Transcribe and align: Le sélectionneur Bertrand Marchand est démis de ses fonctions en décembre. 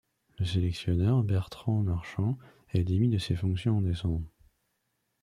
Le 0.39 0.45
sélectionneur 0.47 1.21
Bertrand 1.21 1.83
Marchand 1.83 2.35
est 2.73 2.83
démis 2.83 3.09
de 3.09 3.19
ses 3.19 3.35
fonctions 3.35 3.77
en 3.77 3.81
décembre. 3.83 4.25